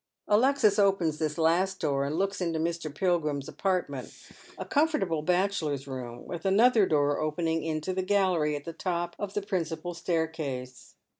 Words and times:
Alexis 0.27 0.79
opens 0.79 1.19
this 1.19 1.37
last 1.37 1.79
door 1.79 2.05
and 2.05 2.15
looks 2.17 2.41
into 2.41 2.57
Mr. 2.57 2.91
Pilgrim's 2.91 3.47
apart 3.47 3.87
ment, 3.87 4.11
a 4.57 4.65
comfortable 4.65 5.21
bachelor's 5.21 5.85
room, 5.87 6.25
with 6.25 6.43
another 6.43 6.87
door 6.87 7.19
opening 7.19 7.61
int» 7.63 7.85
the 7.85 8.01
gallery 8.01 8.55
at 8.55 8.63
the 8.65 8.73
top 8.73 9.15
of 9.19 9.35
the 9.35 9.43
principal 9.43 9.93
staircase. 9.93 10.95